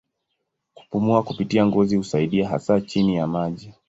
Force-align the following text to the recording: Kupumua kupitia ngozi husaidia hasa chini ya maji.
Kupumua 0.73 1.23
kupitia 1.23 1.65
ngozi 1.65 1.95
husaidia 1.95 2.49
hasa 2.49 2.81
chini 2.81 3.15
ya 3.15 3.27
maji. 3.27 3.73